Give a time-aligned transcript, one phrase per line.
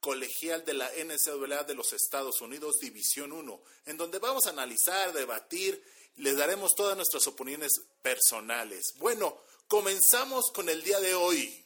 [0.00, 5.12] colegial de la NCAA de los Estados Unidos, División 1, en donde vamos a analizar,
[5.12, 5.82] debatir,
[6.16, 8.94] les daremos todas nuestras opiniones personales.
[8.96, 11.64] Bueno, comenzamos con el día de hoy.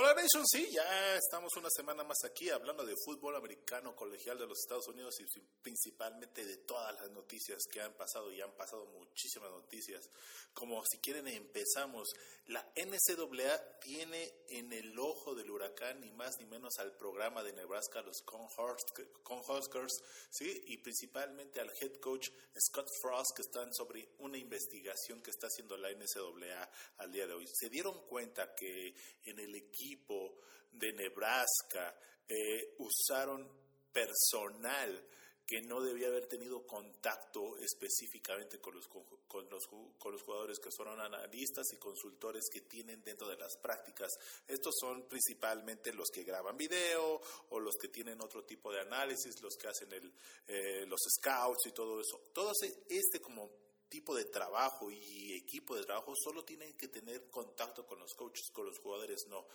[0.00, 4.46] Hola Nation, sí, ya estamos una semana más aquí hablando de fútbol americano colegial de
[4.46, 5.24] los Estados Unidos y
[5.60, 10.08] principalmente de todas las noticias que han pasado y han pasado muchísimas noticias.
[10.52, 12.10] Como si quieren empezamos,
[12.46, 17.52] la NCAA tiene en el ojo del huracán ni más ni menos al programa de
[17.54, 24.38] Nebraska, los Cornhuskers, sí, y principalmente al head coach Scott Frost que están sobre una
[24.38, 27.48] investigación que está haciendo la NCAA al día de hoy.
[27.52, 30.34] Se dieron cuenta que en el equipo equipo
[30.72, 31.94] de Nebraska
[32.28, 33.48] eh, usaron
[33.92, 35.04] personal
[35.46, 39.66] que no debía haber tenido contacto específicamente con los, con, los,
[39.98, 44.12] con los jugadores que son analistas y consultores que tienen dentro de las prácticas.
[44.46, 49.40] Estos son principalmente los que graban video o los que tienen otro tipo de análisis,
[49.40, 50.12] los que hacen el,
[50.48, 52.20] eh, los scouts y todo eso.
[52.34, 52.52] Todo
[52.86, 57.98] este como tipo de trabajo y equipo de trabajo solo tienen que tener contacto con
[57.98, 59.46] los coaches, con los jugadores no.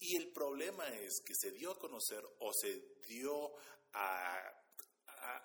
[0.00, 3.52] Y el problema es que se dio a conocer o se dio
[3.92, 4.58] a,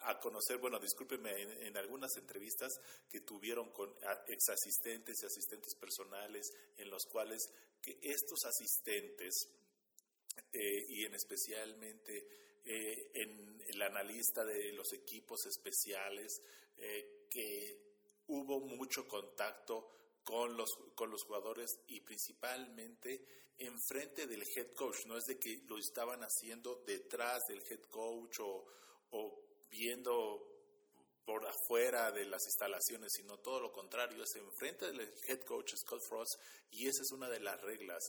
[0.03, 2.71] a, conocer, bueno, discúlpenme, en, algunas entrevistas
[3.09, 3.89] que tuvieron con
[4.27, 7.49] ex asistentes y asistentes personales, en los cuales
[7.81, 9.49] que estos asistentes,
[10.51, 12.27] eh, y en especialmente
[12.65, 16.41] eh, en el analista de los equipos especiales,
[16.77, 17.82] eh, que
[18.27, 19.89] hubo mucho contacto
[20.23, 23.25] con los, con los jugadores y principalmente
[23.57, 25.05] enfrente del head coach.
[25.05, 28.65] No es de que lo estaban haciendo detrás del head coach o,
[29.11, 30.53] o viendo
[31.25, 36.01] por afuera de las instalaciones, sino todo lo contrario, es enfrente del head coach Scott
[36.01, 36.33] Frost
[36.71, 38.03] y esa es una de las reglas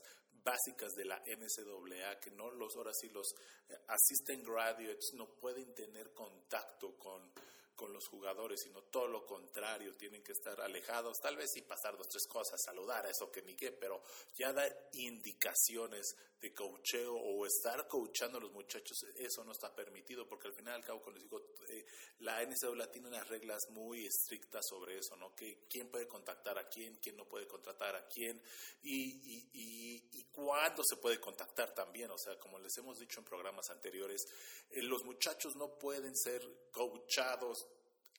[0.44, 3.34] básicas de la NCAA, que no los, ahora sí los
[3.69, 7.33] eh, assistant graduates no pueden tener contacto con
[7.75, 11.97] con los jugadores, sino todo lo contrario, tienen que estar alejados, tal vez sí pasar
[11.97, 14.03] dos, tres cosas, saludar a eso que ni qué, pero
[14.37, 20.29] ya da indicaciones de coacheo o estar coachando a los muchachos, eso no está permitido,
[20.29, 21.87] porque al final al cabo, como les digo, eh,
[22.19, 25.34] la NCAA tiene unas reglas muy estrictas sobre eso, ¿no?
[25.34, 28.41] Que quién puede contactar a quién, quién no puede contratar a quién
[28.83, 33.21] y, y, y, y cuándo se puede contactar también, o sea, como les hemos dicho
[33.21, 34.27] en programas anteriores,
[34.71, 37.64] eh, los muchachos no pueden ser coachados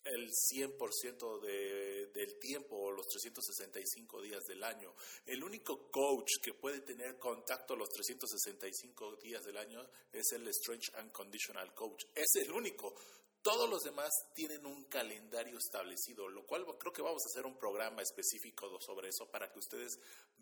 [0.05, 4.93] el 100% de, del tiempo o los 365 días del año.
[5.25, 10.91] El único coach que puede tener contacto los 365 días del año es el Strange
[10.95, 12.05] and Conditional Coach.
[12.13, 12.95] Es el único.
[13.45, 17.55] Todos los demás tienen un calendario establecido, lo cual creo que vamos a hacer un
[17.55, 19.99] programa específico sobre eso para que ustedes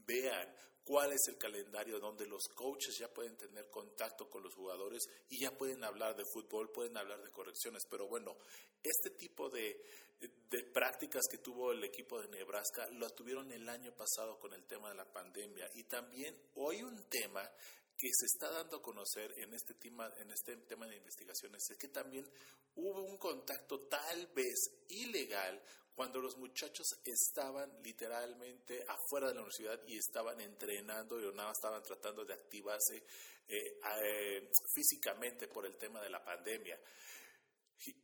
[0.07, 0.47] vean
[0.85, 5.41] cuál es el calendario donde los coaches ya pueden tener contacto con los jugadores y
[5.41, 7.83] ya pueden hablar de fútbol, pueden hablar de correcciones.
[7.89, 8.37] Pero bueno,
[8.81, 9.83] este tipo de,
[10.21, 14.63] de prácticas que tuvo el equipo de Nebraska lo tuvieron el año pasado con el
[14.63, 15.69] tema de la pandemia.
[15.75, 17.51] Y también hoy un tema
[17.97, 21.77] que se está dando a conocer en este tema, en este tema de investigaciones es
[21.77, 22.27] que también
[22.75, 25.61] hubo un contacto tal vez ilegal
[25.95, 31.83] cuando los muchachos estaban literalmente afuera de la universidad y estaban entrenando y nada estaban
[31.83, 33.03] tratando de activarse
[33.47, 36.79] eh, eh, físicamente por el tema de la pandemia.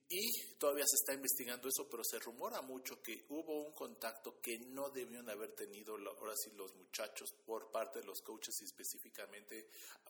[0.10, 4.58] Y todavía se está investigando eso, pero se rumora mucho que hubo un contacto que
[4.58, 9.68] no debían haber tenido ahora sí los muchachos por parte de los coaches y específicamente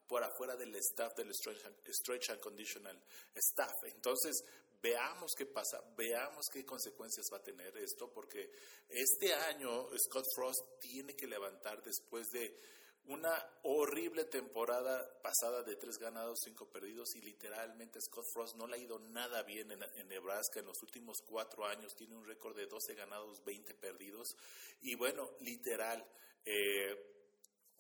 [0.08, 2.98] por afuera del staff del Stretch and Conditional
[3.36, 3.74] Staff.
[3.94, 4.44] Entonces,
[4.82, 8.50] veamos qué pasa, veamos qué consecuencias va a tener esto, porque
[8.88, 12.58] este año Scott Frost tiene que levantar después de
[13.06, 18.76] una horrible temporada pasada de tres ganados, cinco perdidos y literalmente Scott Frost no le
[18.76, 22.68] ha ido nada bien en, Nebraska en los últimos cuatro años, tiene un récord de
[22.68, 24.36] 12 ganados, 20 perdidos.
[24.82, 26.06] Y bueno, literal,
[26.46, 26.92] eh,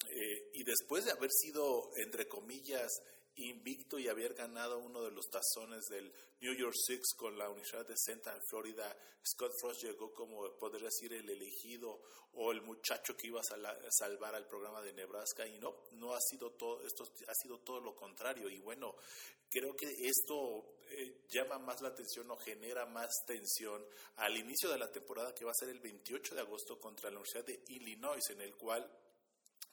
[0.07, 2.89] eh, y después de haber sido, entre comillas,
[3.39, 7.87] invicto y haber ganado uno de los tazones del New York Six con la Universidad
[7.87, 8.95] de Central Florida,
[9.25, 12.01] Scott Frost llegó como, podría decir, el elegido
[12.33, 15.45] o el muchacho que iba a salvar al programa de Nebraska.
[15.47, 18.49] Y no, no ha sido todo, esto ha sido todo lo contrario.
[18.49, 18.95] Y bueno,
[19.49, 23.85] creo que esto eh, llama más la atención o genera más tensión
[24.17, 27.17] al inicio de la temporada que va a ser el 28 de agosto contra la
[27.17, 28.89] Universidad de Illinois, en el cual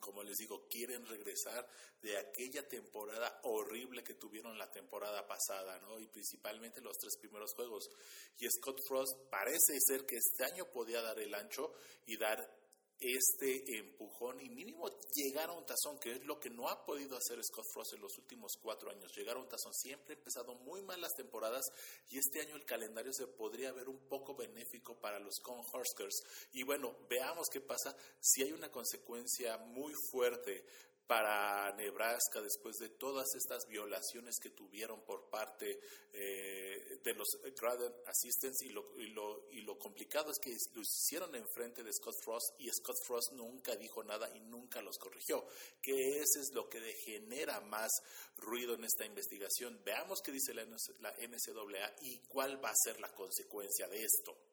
[0.01, 1.67] como les digo, quieren regresar
[2.03, 5.99] de aquella temporada horrible que tuvieron la temporada pasada, ¿no?
[5.99, 7.91] Y principalmente los tres primeros juegos.
[8.39, 11.75] Y Scott Frost parece ser que este año podía dar el ancho
[12.07, 12.66] y dar
[12.99, 17.17] este empujón y mínimo llegar a un tazón, que es lo que no ha podido
[17.17, 19.13] hacer Scott Frost en los últimos cuatro años.
[19.17, 21.65] Llegar a un tazón siempre ha empezado muy mal las temporadas
[22.09, 26.23] y este año el calendario se podría ver un poco benéfico para los Cornhuskers.
[26.53, 30.65] Y bueno, veamos qué pasa si hay una consecuencia muy fuerte
[31.07, 35.81] para Nebraska después de todas estas violaciones que tuvieron por parte
[36.13, 40.81] eh, de los Graduate Assistants y lo, y, lo, y lo complicado es que lo
[40.81, 45.47] hicieron enfrente de Scott Frost y Scott Frost nunca dijo nada y nunca los corrigió,
[45.83, 47.91] que ese es lo que genera más
[48.37, 49.81] ruido en esta investigación.
[49.85, 54.46] Veamos qué dice la NCAA y cuál va a ser la consecuencia de esto.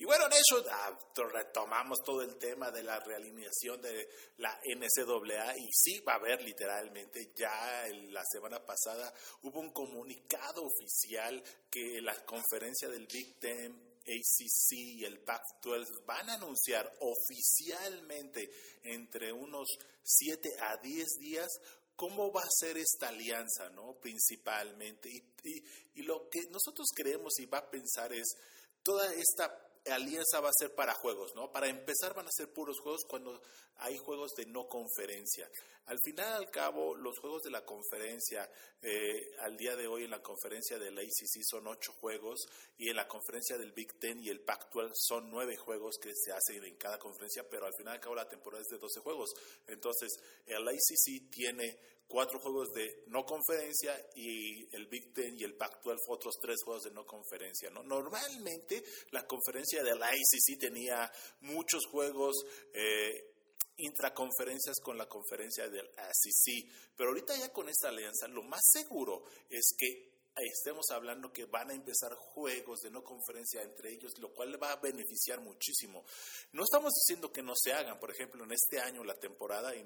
[0.00, 0.96] Y bueno, en eso ah,
[1.32, 6.40] retomamos todo el tema de la realineación de la NCAA y sí va a haber
[6.42, 9.12] literalmente, ya la semana pasada
[9.42, 16.30] hubo un comunicado oficial que la conferencia del Big Ten ACC y el Pac-12 van
[16.30, 18.50] a anunciar oficialmente
[18.84, 19.68] entre unos
[20.04, 21.48] 7 a 10 días
[21.96, 23.98] cómo va a ser esta alianza, ¿no?
[24.00, 25.10] Principalmente.
[25.10, 25.64] Y,
[25.96, 28.36] y lo que nosotros creemos y va a pensar es
[28.84, 31.50] toda esta alianza va a ser para juegos, ¿no?
[31.52, 33.40] Para empezar van a ser puros juegos cuando
[33.76, 35.48] hay juegos de no conferencia.
[35.86, 38.50] Al final, al cabo, los juegos de la conferencia,
[38.82, 42.46] eh, al día de hoy en la conferencia de la ACC son ocho juegos
[42.76, 46.32] y en la conferencia del Big Ten y el Pac-12 son nueve juegos que se
[46.32, 49.30] hacen en cada conferencia, pero al final, al cabo, la temporada es de 12 juegos.
[49.66, 50.10] Entonces,
[50.46, 55.96] el ACC tiene cuatro juegos de no conferencia y el Big Ten y el Pac-12
[56.08, 57.70] otros tres juegos de no conferencia.
[57.70, 57.82] ¿no?
[57.82, 61.10] Normalmente la conferencia de la ACC tenía
[61.42, 62.34] muchos juegos
[62.72, 63.34] eh,
[63.76, 69.24] intraconferencias con la conferencia del ACC, pero ahorita ya con esta alianza lo más seguro
[69.48, 74.32] es que estemos hablando que van a empezar juegos de no conferencia entre ellos, lo
[74.32, 76.04] cual va a beneficiar muchísimo.
[76.52, 79.84] No estamos diciendo que no se hagan, por ejemplo, en este año la temporada eh,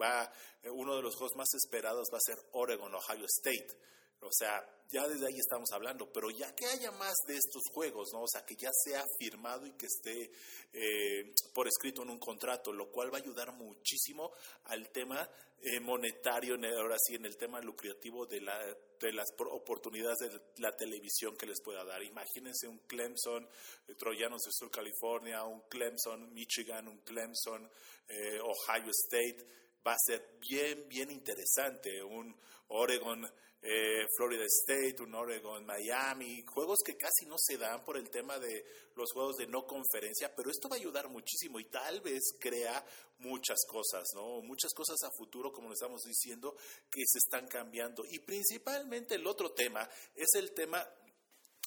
[0.00, 0.32] va
[0.62, 3.68] eh, uno de los juegos más esperados va a ser Oregon Ohio State.
[4.24, 8.08] O sea, ya desde ahí estamos hablando, pero ya que haya más de estos juegos,
[8.12, 8.22] ¿no?
[8.22, 10.30] O sea, que ya sea firmado y que esté
[10.72, 14.32] eh, por escrito en un contrato, lo cual va a ayudar muchísimo
[14.64, 15.28] al tema
[15.62, 18.58] eh, monetario, ahora sí, en el tema lucrativo de, la,
[19.00, 22.02] de las oportunidades de la televisión que les pueda dar.
[22.02, 23.48] Imagínense un Clemson,
[23.88, 27.68] eh, Troyanos de Sur California, un Clemson, Michigan, un Clemson,
[28.42, 29.46] Ohio State.
[29.86, 32.02] Va a ser bien, bien interesante.
[32.02, 32.34] Un
[32.68, 33.26] Oregon
[33.66, 38.38] eh, Florida State, un Oregon, Miami, juegos que casi no se dan por el tema
[38.38, 38.62] de
[38.94, 42.84] los juegos de no conferencia, pero esto va a ayudar muchísimo y tal vez crea
[43.20, 44.42] muchas cosas, ¿no?
[44.42, 46.54] Muchas cosas a futuro, como le estamos diciendo,
[46.90, 48.04] que se están cambiando.
[48.10, 50.86] Y principalmente el otro tema es el tema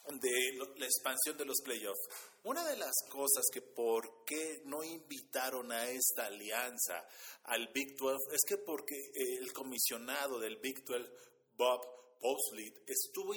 [0.08, 2.08] de la expansión de los playoffs.
[2.44, 7.08] Una de las cosas que por qué no invitaron a esta alianza
[7.46, 11.10] al Big 12 es que porque el comisionado del Big 12
[11.58, 11.82] Bob
[12.20, 13.34] Postleet estuvo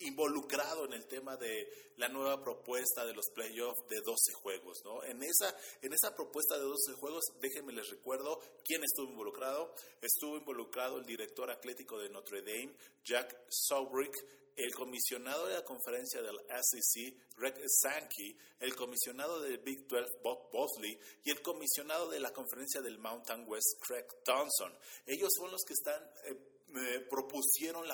[0.00, 5.02] involucrado en el tema de la nueva propuesta de los playoffs de 12 juegos, ¿no?
[5.04, 9.74] En esa, en esa propuesta de 12 juegos, déjenme les recuerdo quién estuvo involucrado.
[10.00, 14.14] Estuvo involucrado el director atlético de Notre Dame, Jack Sobrick,
[14.58, 20.50] el comisionado de la conferencia del SEC, Greg Sankey, el comisionado del Big 12, Bob
[20.50, 24.76] Bosley, y el comisionado de la conferencia del Mountain West, Craig Thompson.
[25.06, 27.86] Ellos son los que están, eh, propusieron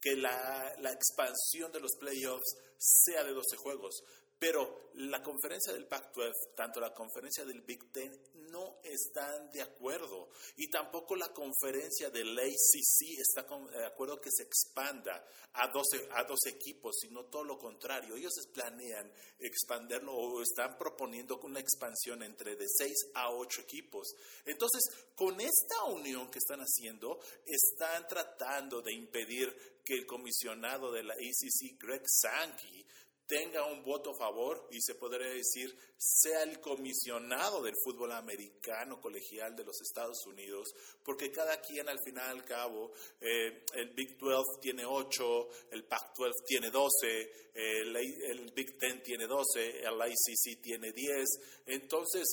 [0.00, 4.04] que la, la expansión de los playoffs sea de 12 juegos.
[4.38, 8.12] Pero la conferencia del Pac-12, tanto la conferencia del Big Ten,
[8.50, 10.28] no están de acuerdo.
[10.56, 16.24] Y tampoco la conferencia del ACC está de acuerdo que se expanda a 12, a
[16.24, 18.16] 12 equipos, sino todo lo contrario.
[18.16, 24.14] Ellos planean expanderlo o están proponiendo una expansión entre de 6 a 8 equipos.
[24.44, 24.84] Entonces,
[25.16, 31.14] con esta unión que están haciendo, están tratando de impedir que el comisionado de la
[31.14, 32.86] ACC, Greg Sankey,
[33.26, 39.00] tenga un voto a favor y se podría decir sea el comisionado del fútbol americano
[39.00, 44.18] colegial de los Estados Unidos, porque cada quien al final al cabo, eh, el Big
[44.18, 49.94] 12 tiene 8, el Pac 12 tiene 12, el, el Big 10 tiene 12, el
[49.94, 51.24] ICC tiene 10,
[51.66, 52.24] entonces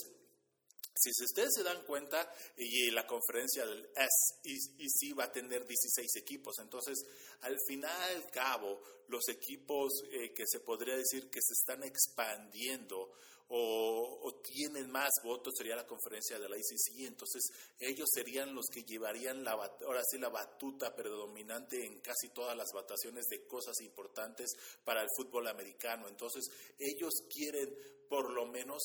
[0.94, 6.60] si ustedes se dan cuenta, y la conferencia del SEC va a tener 16 equipos,
[6.60, 7.04] entonces
[7.42, 13.12] al final al cabo, los equipos eh, que se podría decir que se están expandiendo
[13.54, 17.42] o, tienen más votos sería la conferencia de la ICC, entonces
[17.80, 22.72] ellos serían los que llevarían la, ahora sí la batuta predominante en casi todas las
[22.74, 24.52] votaciones de cosas importantes
[24.86, 26.46] para el fútbol americano, entonces
[26.80, 27.76] ellos quieren
[28.08, 28.82] por lo menos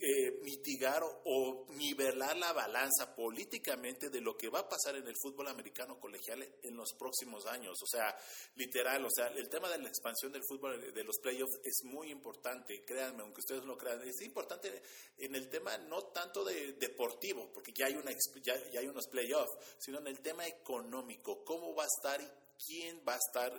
[0.00, 5.14] eh, mitigar o nivelar la balanza políticamente de lo que va a pasar en el
[5.16, 7.78] fútbol americano colegial en los próximos años.
[7.82, 8.16] O sea,
[8.56, 12.10] literal, o sea, el tema de la expansión del fútbol, de los playoffs, es muy
[12.10, 14.82] importante, créanme, aunque ustedes no lo crean, es importante
[15.18, 18.10] en el tema no tanto de deportivo, porque ya hay, una,
[18.42, 23.02] ya, ya hay unos playoffs, sino en el tema económico, cómo va a estar quién
[23.06, 23.52] va a estar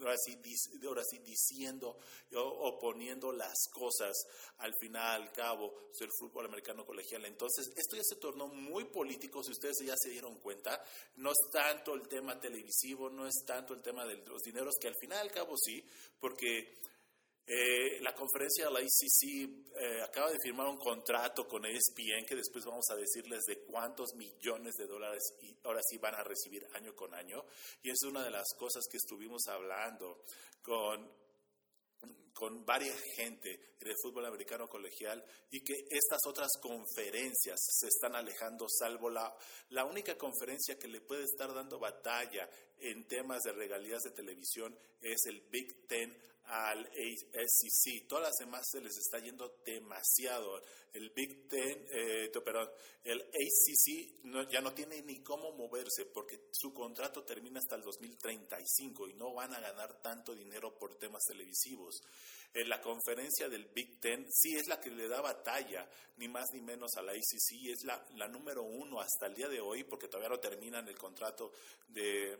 [0.00, 0.16] ahora
[1.04, 1.98] sí, diciendo
[2.34, 4.16] o, poniendo las cosas
[4.58, 7.24] al final, al cabo, del fútbol americano colegial.
[7.24, 10.82] Entonces, esto ya se tornó muy político, si ustedes ya se dieron cuenta.
[11.16, 14.88] No es tanto el tema televisivo, no es tanto el tema de los dineros, que
[14.88, 15.84] al final, al cabo sí,
[16.18, 16.78] porque
[17.52, 22.36] eh, la conferencia de la ICC eh, acaba de firmar un contrato con ESPN que
[22.36, 26.64] después vamos a decirles de cuántos millones de dólares y ahora sí van a recibir
[26.74, 27.44] año con año.
[27.82, 30.22] Y es una de las cosas que estuvimos hablando
[30.62, 31.10] con,
[32.32, 38.14] con varias gente en el fútbol americano colegial y que estas otras conferencias se están
[38.14, 39.36] alejando, salvo la,
[39.70, 42.48] la única conferencia que le puede estar dando batalla
[42.82, 46.16] en temas de regalías de televisión es el Big Ten
[46.50, 48.08] al SEC.
[48.08, 50.60] Todas las demás se les está yendo demasiado.
[50.92, 52.68] El Big Ten, eh, perdón,
[53.04, 59.08] el ACC ya no tiene ni cómo moverse porque su contrato termina hasta el 2035
[59.08, 62.02] y no van a ganar tanto dinero por temas televisivos.
[62.52, 66.46] En la conferencia del Big Ten sí es la que le da batalla, ni más
[66.52, 69.84] ni menos a la ACC, es la, la número uno hasta el día de hoy
[69.84, 71.52] porque todavía no terminan el contrato
[71.86, 72.36] de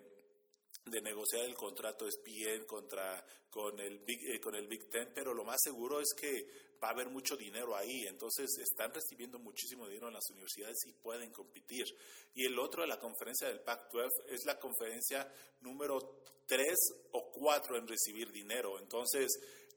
[0.84, 5.10] de negociar el contrato es bien contra con el Big, eh, con el Big Ten,
[5.14, 6.46] pero lo más seguro es que
[6.82, 10.92] va a haber mucho dinero ahí, entonces están recibiendo muchísimo dinero en las universidades y
[10.92, 11.84] pueden competir.
[12.34, 16.74] Y el otro de la conferencia del Pac-12 es la conferencia número 3
[17.12, 19.28] o 4 en recibir dinero, entonces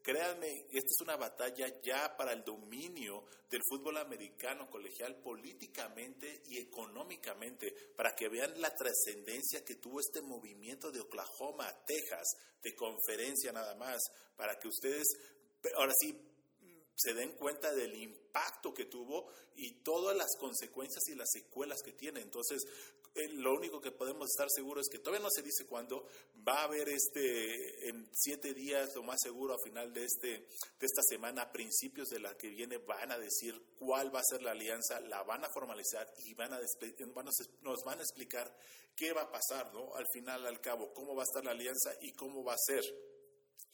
[0.04, 6.58] Créanme, esta es una batalla ya para el dominio del fútbol americano colegial políticamente y
[6.58, 12.76] económicamente, para que vean la trascendencia que tuvo este movimiento de Oklahoma a Texas, de
[12.76, 14.02] conferencia nada más,
[14.36, 15.08] para que ustedes,
[15.78, 16.14] ahora sí,
[16.96, 21.94] se den cuenta del impacto que tuvo y todas las consecuencias y las secuelas que
[21.94, 22.20] tiene.
[22.20, 22.62] Entonces,
[23.34, 26.08] lo único que podemos estar seguros es que todavía no se dice cuándo
[26.48, 30.86] va a haber este, en siete días, lo más seguro, a final de, este, de
[30.86, 34.42] esta semana, a principios de la que viene, van a decir cuál va a ser
[34.42, 36.60] la alianza, la van a formalizar y van a,
[37.62, 38.52] nos van a explicar
[38.96, 39.94] qué va a pasar, ¿no?
[39.96, 42.84] Al final, al cabo, cómo va a estar la alianza y cómo va a ser.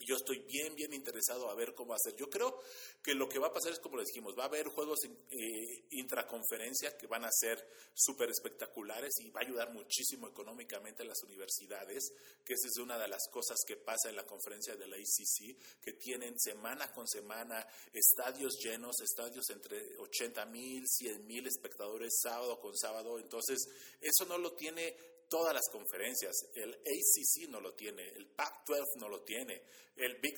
[0.01, 2.15] Y yo estoy bien, bien interesado a ver cómo hacer.
[2.15, 2.61] Yo creo
[3.03, 5.87] que lo que va a pasar es como lo dijimos, va a haber juegos eh,
[5.91, 11.21] intraconferencia que van a ser súper espectaculares y va a ayudar muchísimo económicamente a las
[11.23, 12.13] universidades,
[12.45, 15.81] que esa es una de las cosas que pasa en la conferencia de la ICC,
[15.81, 22.57] que tienen semana con semana estadios llenos, estadios entre 80 mil, 100 mil espectadores sábado
[22.61, 23.19] con sábado.
[23.19, 23.67] Entonces,
[23.99, 24.95] eso no lo tiene
[25.29, 26.35] todas las conferencias.
[26.55, 29.61] El ACC no lo tiene, el Pac-12 no lo tiene,
[29.95, 30.35] el Big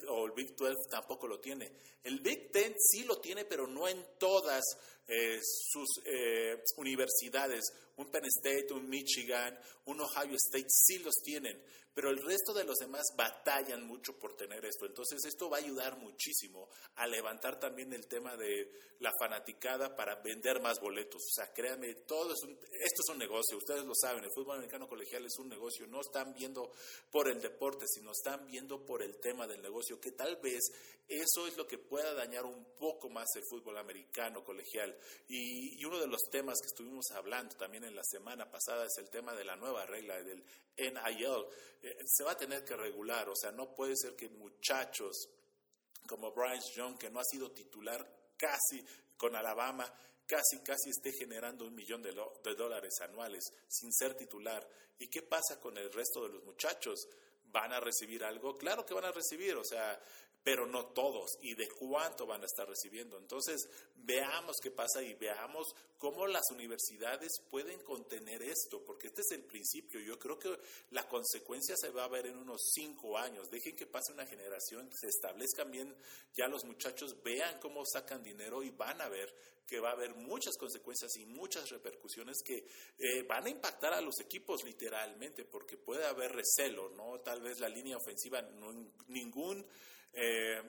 [0.00, 1.72] 8 o el Big 12 tampoco lo tiene.
[2.04, 4.62] El Big 10 sí lo tiene, pero no en todas
[5.08, 7.64] eh, sus eh, universidades.
[7.96, 11.60] Un Penn State, un Michigan, un Ohio State sí los tienen,
[11.94, 14.86] pero el resto de los demás batallan mucho por tener esto.
[14.86, 20.16] Entonces esto va a ayudar muchísimo a levantar también el tema de la fanaticada para
[20.22, 21.22] vender más boletos.
[21.22, 24.88] O sea, créanme, todo es esto es un negocio, ustedes lo saben, el fútbol americano
[24.88, 26.72] colegial es un negocio, no están viendo
[27.10, 30.70] por el deporte, sino están viendo por el tema del negocio, que tal vez
[31.08, 34.96] eso es lo que pueda dañar un poco más el fútbol americano colegial.
[35.28, 39.08] Y, uno de los temas que estuvimos hablando también en la semana pasada es el
[39.08, 40.44] tema de la nueva regla del
[40.76, 41.46] NIL.
[41.82, 45.28] Eh, se va a tener que regular, o sea, no puede ser que muchachos
[46.06, 48.84] como Bryce Young, que no ha sido titular casi
[49.16, 49.92] con Alabama,
[50.26, 54.66] casi, casi esté generando un millón de, de, dólares anuales sin ser titular.
[54.98, 57.08] ¿Y qué pasa con el resto de los muchachos?
[57.44, 58.56] ¿Van a recibir algo?
[58.56, 60.00] Claro que van a recibir, o sea,
[60.48, 63.18] pero no todos, y de cuánto van a estar recibiendo.
[63.18, 69.32] Entonces, veamos qué pasa y veamos cómo las universidades pueden contener esto, porque este es
[69.32, 70.00] el principio.
[70.00, 70.58] Yo creo que
[70.92, 73.50] la consecuencia se va a ver en unos cinco años.
[73.50, 75.94] Dejen que pase una generación, se establezcan bien,
[76.32, 79.34] ya los muchachos vean cómo sacan dinero y van a ver
[79.66, 82.64] que va a haber muchas consecuencias y muchas repercusiones que
[82.98, 87.20] eh, van a impactar a los equipos literalmente, porque puede haber recelo, ¿no?
[87.20, 88.40] Tal vez la línea ofensiva,
[89.08, 89.66] ningún
[90.12, 90.62] eh,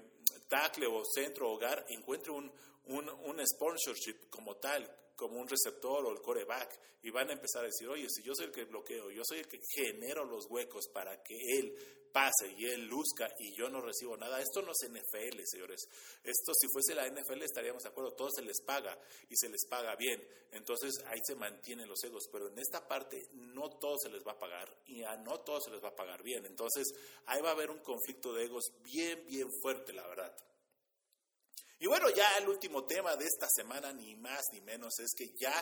[0.48, 2.52] tackle o centro hogar encuentre un,
[2.90, 7.64] un, un sponsorship como tal, como un receptor o el coreback, y van a empezar
[7.64, 10.46] a decir, oye, si yo soy el que bloqueo, yo soy el que genero los
[10.50, 11.76] huecos para que él
[12.12, 14.42] pase y él luzca y yo no recibo nada.
[14.42, 15.88] Esto no es NFL, señores.
[16.24, 18.98] Esto si fuese la NFL estaríamos de acuerdo, todo se les paga
[19.30, 20.22] y se les paga bien.
[20.52, 24.34] Entonces ahí se mantienen los egos, pero en esta parte no todo se les va
[24.34, 26.46] a pagar y a no todo se les va a pagar bien.
[26.46, 26.88] Entonces
[27.26, 30.36] ahí va a haber un conflicto de egos bien, bien fuerte, la verdad.
[31.80, 35.34] Y bueno, ya el último tema de esta semana, ni más ni menos, es que
[35.40, 35.54] ya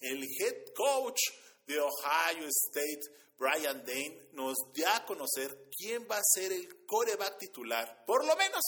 [0.00, 1.20] el head coach
[1.66, 3.00] de Ohio State,
[3.38, 8.34] Brian Dane, nos da a conocer quién va a ser el coreback titular, por lo
[8.36, 8.62] menos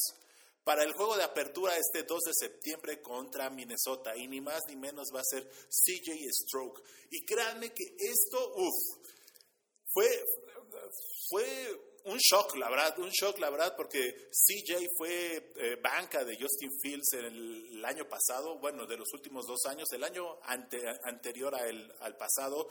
[0.69, 4.15] para el juego de apertura este 2 de septiembre contra Minnesota.
[4.15, 6.83] Y ni más ni menos va a ser CJ Stroke.
[7.11, 9.09] Y créanme que esto, uff,
[9.91, 10.25] fue,
[11.31, 16.37] fue un shock, la verdad, un shock, la verdad, porque CJ fue eh, banca de
[16.41, 21.55] Justin Fields en el, año pasado, bueno, de los últimos dos años, el año anterior
[21.55, 22.69] a el, al pasado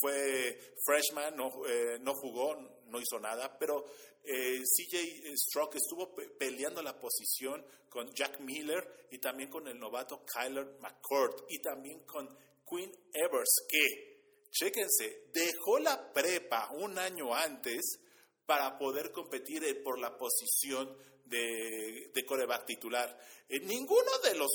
[0.00, 3.84] fue freshman, no, eh, no jugó, no hizo nada, pero
[4.22, 10.24] eh, CJ Stroke estuvo peleando la posición con Jack Miller y también con el novato
[10.24, 12.28] Kyler McCourt y también con
[12.68, 18.00] Quinn Evers, que, chéquense, dejó la prepa un año antes
[18.46, 23.18] para poder competir eh, por la posición de, de coreback titular.
[23.48, 24.50] Eh, ninguno de los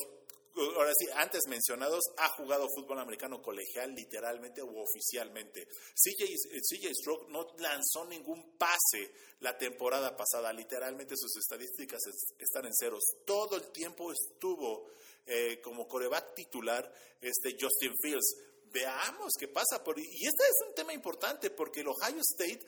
[0.75, 5.65] ahora sí, antes mencionados, ha jugado fútbol americano colegial literalmente u oficialmente.
[5.65, 6.25] CJ,
[6.69, 12.00] CJ Stroke no lanzó ningún pase la temporada pasada, literalmente sus estadísticas
[12.38, 13.03] están en ceros.
[13.25, 14.88] Todo el tiempo estuvo
[15.25, 18.38] eh, como coreback titular este Justin Fields.
[18.74, 19.83] Veamos qué pasa.
[19.83, 22.65] Por, y este es un tema importante porque el Ohio State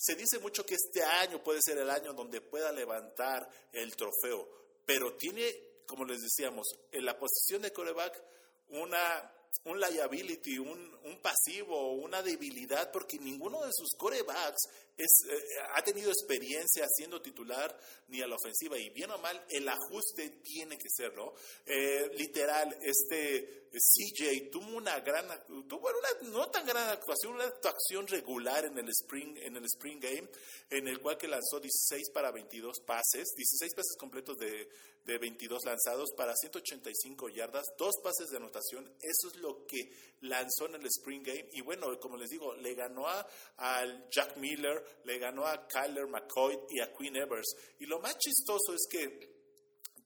[0.00, 4.48] se dice mucho que este año puede ser el año donde pueda levantar el trofeo,
[4.86, 8.22] pero tiene, como les decíamos, en la posición de coreback
[8.68, 9.30] una
[9.64, 14.68] un liability, un, un, pasivo, una debilidad, porque ninguno de sus corebacks
[15.02, 15.42] es, eh,
[15.74, 17.76] ha tenido experiencia siendo titular
[18.08, 18.78] ni a la ofensiva.
[18.78, 21.32] Y bien o mal, el ajuste tiene que ser, ¿no?
[21.66, 25.26] Eh, literal, este CJ tuvo una gran,
[25.68, 25.90] tuvo
[26.24, 30.28] no tan gran actuación, una actuación regular en el Spring, en el Spring Game,
[30.70, 34.68] en el cual que lanzó 16 para 22 pases, 16 pases completos de,
[35.04, 38.92] de 22 lanzados para 185 yardas, dos pases de anotación.
[39.00, 41.48] Eso es lo que lanzó en el Spring Game.
[41.52, 46.06] Y bueno, como les digo, le ganó a, al Jack Miller, le ganó a Kyler
[46.06, 47.54] McCoy y a Quinn Evers.
[47.78, 49.40] Y lo más chistoso es que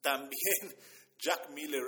[0.01, 0.77] también
[1.19, 1.83] Jack Miller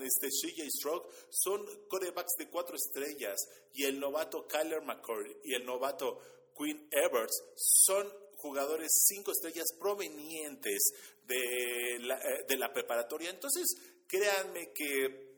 [0.00, 3.36] y este CJ Stroke son corebacks de cuatro estrellas
[3.72, 6.20] y el novato Kyler McCoy y el novato
[6.56, 10.92] Quinn Evers son jugadores cinco estrellas provenientes
[11.26, 13.30] de la, eh, de la preparatoria.
[13.30, 13.66] Entonces,
[14.06, 15.28] créanme que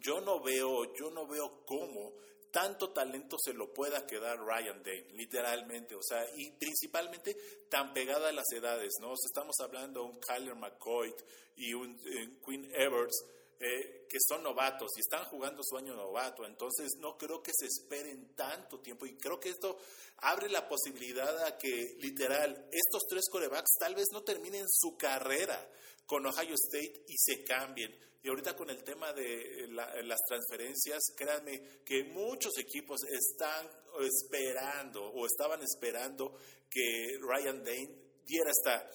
[0.00, 2.14] yo no veo, yo no veo cómo
[2.50, 7.36] tanto talento se lo pueda quedar Ryan Dane, literalmente, o sea, y principalmente
[7.68, 9.12] tan pegada a las edades, ¿no?
[9.14, 11.14] estamos hablando de un Kyler McCoy
[11.56, 13.24] y un, un Quinn Everts,
[13.60, 16.46] eh, que son novatos y están jugando su año novato.
[16.46, 19.78] Entonces no creo que se esperen tanto tiempo y creo que esto
[20.18, 25.68] abre la posibilidad a que literal estos tres corebacks tal vez no terminen su carrera
[26.08, 27.94] con Ohio State y se cambien.
[28.22, 33.68] Y ahorita con el tema de las transferencias, créanme que muchos equipos están
[34.00, 36.34] esperando o estaban esperando
[36.68, 38.90] que Ryan Dane diera esta,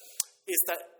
[0.45, 0.92] esta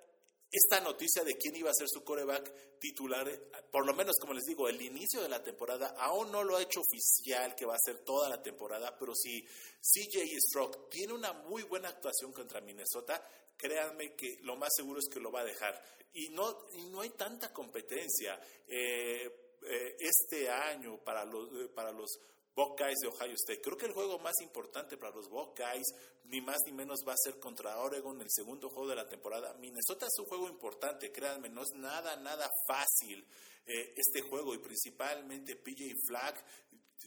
[0.53, 3.27] esta noticia de quién iba a ser su coreback titular,
[3.71, 6.61] por lo menos como les digo, el inicio de la temporada aún no lo ha
[6.61, 11.33] hecho oficial que va a ser toda la temporada, pero si CJ Stroke tiene una
[11.33, 15.45] muy buena actuación contra Minnesota, créanme que lo más seguro es que lo va a
[15.45, 15.81] dejar.
[16.13, 22.19] Y no, no hay tanta competencia eh, eh, este año para los, para los
[22.55, 23.61] Buckeyes de Ohio State.
[23.61, 25.87] Creo que el juego más importante para los Buckeyes,
[26.25, 29.53] ni más ni menos, va a ser contra Oregon, el segundo juego de la temporada.
[29.55, 33.25] Minnesota es un juego importante, créanme, no es nada, nada fácil
[33.65, 36.43] eh, este juego y principalmente PJ Flag.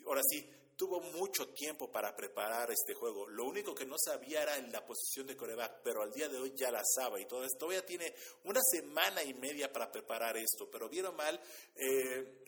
[0.07, 3.27] Ahora sí, tuvo mucho tiempo para preparar este juego.
[3.29, 6.53] Lo único que no sabía era la posición de coreback, pero al día de hoy
[6.55, 7.47] ya la sabe y esto.
[7.59, 11.41] Todavía tiene una semana y media para preparar esto, pero vieron mal.
[11.75, 12.43] Eh,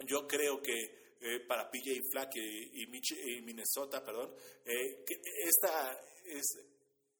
[0.00, 5.04] yo creo que eh, para PJ Flack y, y, Minnesota, perdón, eh,
[5.44, 6.44] esta es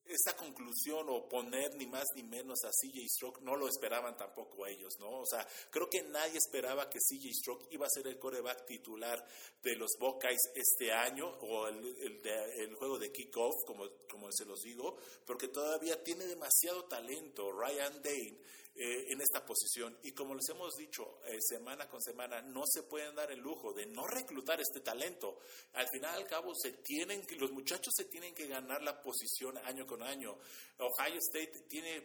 [0.07, 4.67] esta conclusión o poner ni más ni menos a CJ Stroke no lo esperaban tampoco
[4.67, 5.21] ellos, ¿no?
[5.21, 9.27] O sea, creo que nadie esperaba que CJ Stroke iba a ser el coreback titular
[9.63, 14.61] de los Buckeyes este año o el, el, juego de kickoff, como, como se los
[14.61, 17.51] digo, porque todavía tiene demasiado talento.
[17.53, 18.39] Ryan Dane
[18.77, 19.97] eh, en esta posición.
[20.03, 23.73] Y como les hemos dicho eh, semana con semana, no se pueden dar el lujo
[23.73, 25.39] de no reclutar este talento.
[25.75, 29.87] Al final al cabo, se tienen, los muchachos se tienen que ganar la posición año
[29.87, 30.37] con año.
[30.79, 32.03] Ohio State tiene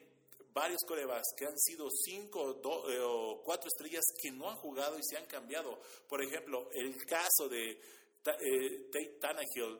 [0.53, 5.03] varios corebacks que han sido cinco eh, o cuatro estrellas que no han jugado y
[5.03, 5.81] se han cambiado.
[6.07, 7.81] Por ejemplo, el caso de
[8.23, 9.79] Tate Tannehill,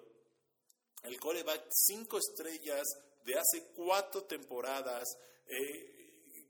[1.03, 2.87] el coreback cinco estrellas
[3.23, 5.07] de hace cuatro temporadas.
[5.45, 5.98] Eh,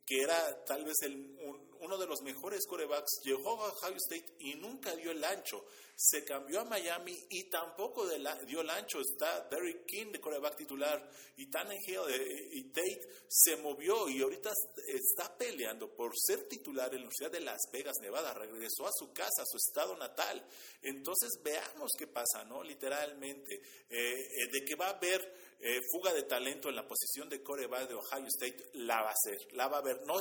[0.10, 1.38] que era tal vez el,
[1.82, 5.64] uno de los mejores corebacks, llegó a Ohio State y nunca dio el ancho.
[5.96, 8.08] Se cambió a Miami y tampoco
[8.48, 9.02] dio el ancho.
[9.02, 14.52] Está Derrick King de coreback titular y Tannehill eh, y Tate se movió y ahorita
[14.88, 18.34] está peleando por ser titular en la Universidad de Las Vegas, Nevada.
[18.34, 20.44] Regresó a su casa, a su estado natal.
[20.82, 22.64] Entonces veamos qué pasa, ¿no?
[22.64, 27.28] Literalmente, eh, eh, de que va a haber eh, fuga de talento en la posición
[27.28, 30.02] de coreback de Ohio State, la va a hacer, la va a ver.
[30.06, 30.16] No,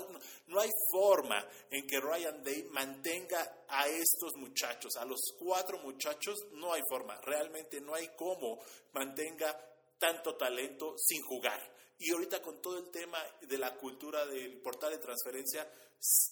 [0.49, 6.39] no, hay forma en que Ryan Day mantenga a estos muchachos, a los cuatro muchachos,
[6.53, 8.61] no hay forma, realmente no hay cómo
[8.93, 9.57] mantenga
[9.99, 11.61] tanto talento sin jugar.
[12.01, 15.69] Y ahorita con todo el tema de la cultura del portal de transferencia,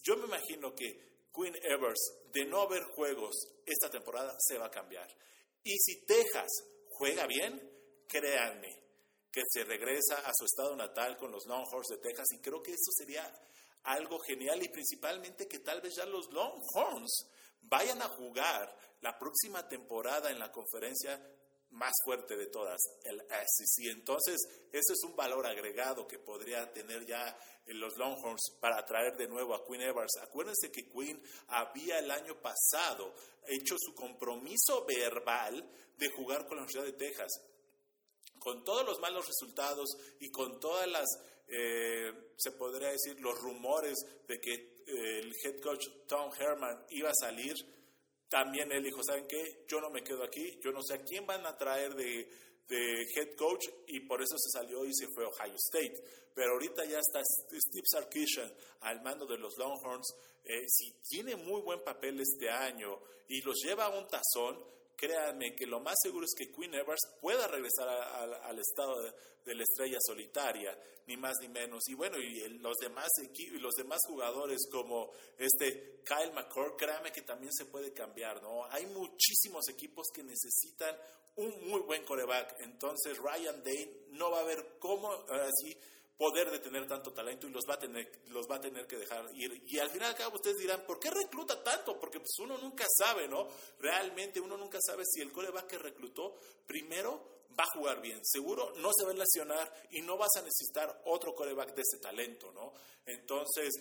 [0.02, 4.70] yo me imagino que Quinn Evers, de no haber juegos esta temporada, se va a
[4.70, 5.08] cambiar.
[5.62, 6.48] Y si Texas
[6.88, 7.60] juega bien,
[8.08, 8.85] créanme,
[9.36, 12.70] que se regresa a su estado natal con los Longhorns de Texas y creo que
[12.70, 13.30] eso sería
[13.82, 17.26] algo genial y principalmente que tal vez ya los Longhorns
[17.60, 21.20] vayan a jugar la próxima temporada en la conferencia
[21.72, 23.90] más fuerte de todas, el SEC.
[23.90, 24.40] Entonces,
[24.72, 29.54] eso es un valor agregado que podría tener ya los Longhorns para traer de nuevo
[29.54, 30.16] a Quinn Evers.
[30.22, 33.12] Acuérdense que Quinn había el año pasado
[33.46, 35.62] hecho su compromiso verbal
[35.98, 37.32] de jugar con la Universidad de Texas
[38.46, 39.88] con todos los malos resultados
[40.20, 41.08] y con todas las,
[41.48, 43.96] eh, se podría decir, los rumores
[44.28, 47.56] de que eh, el head coach Tom Herman iba a salir,
[48.28, 49.64] también él dijo, ¿saben qué?
[49.66, 53.34] Yo no me quedo aquí, yo no sé a quién van a traer de, head
[53.36, 56.04] coach y por eso se salió y se fue a Ohio State.
[56.32, 60.14] Pero ahorita ya está Steve Sarkisian al mando de los Longhorns.
[60.44, 65.54] Eh, si tiene muy buen papel este año y los lleva a un tazón, créanme
[65.54, 69.98] que lo más seguro es que Queen Evers pueda regresar al estado de, la estrella
[70.00, 71.88] solitaria, ni más ni menos.
[71.88, 73.08] Y bueno, y los demás
[73.52, 78.64] los demás jugadores como este Kyle McCord, créanme que también se puede cambiar, ¿no?
[78.70, 80.96] Hay muchísimos equipos que necesitan
[81.36, 82.56] un muy buen coreback.
[82.60, 85.76] Entonces Ryan Day no va a ver cómo así
[86.16, 88.96] poder de tener tanto talento y los va a tener, los va a tener que
[88.96, 89.62] dejar ir.
[89.66, 91.98] Y al final ustedes dirán, ¿por qué recluta tanto?
[91.98, 93.48] Porque pues uno nunca sabe, ¿no?
[93.78, 98.20] Realmente uno nunca sabe si el coreback que reclutó primero va a jugar bien.
[98.24, 101.98] Seguro no se va a lesionar y no vas a necesitar otro coreback de ese
[101.98, 102.72] talento, ¿no?
[103.04, 103.74] Entonces,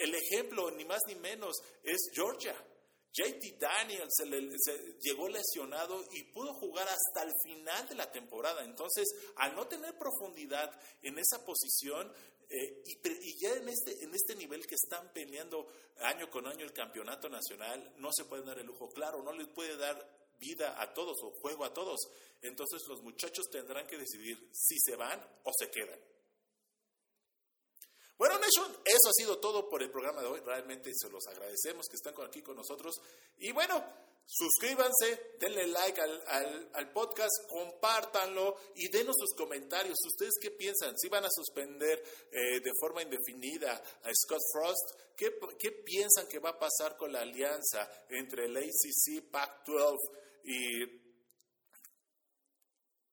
[0.00, 2.54] el ejemplo, ni más ni menos, es Georgia.
[3.18, 8.64] JT Daniels se, llegó lesionado y pudo jugar hasta el final de la temporada.
[8.64, 10.70] Entonces, al no tener profundidad
[11.02, 12.12] en esa posición,
[12.48, 15.68] eh, y, ya en este, en este nivel que están peleando
[16.00, 19.48] año con año el campeonato nacional, no se puede dar el lujo, claro, no les
[19.48, 21.98] puede dar vida a todos o juego a todos.
[22.40, 25.98] Entonces los muchachos tendrán que decidir si se van o se quedan.
[28.18, 30.40] Bueno, Nation, eso ha sido todo por el programa de hoy.
[30.40, 33.00] Realmente se los agradecemos que están aquí con nosotros.
[33.36, 33.80] Y bueno,
[34.26, 39.96] suscríbanse, denle like al, podcast, compártanlo y denos sus comentarios.
[40.04, 40.98] ¿Ustedes qué piensan?
[40.98, 42.02] ¿Si van a suspender
[42.32, 45.16] eh, de forma indefinida a Scott Frost?
[45.16, 49.96] ¿Qué, ¿Qué, piensan que va a pasar con la alianza entre el ACC, Pac-12
[50.42, 50.82] y,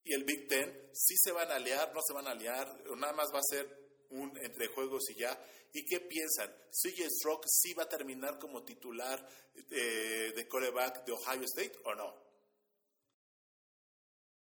[0.03, 0.89] y el Big Ten?
[0.93, 1.93] ¿Sí se van a aliar?
[1.93, 2.67] ¿No se van a aliar?
[2.89, 3.84] ¿O nada más va a ser
[4.15, 5.39] un entre juegos y ya.
[5.73, 6.49] ¿Y qué piensan?
[6.71, 9.27] ¿CJ Stroke sí va a terminar como titular
[9.69, 12.24] de, de coreback de Ohio State o no?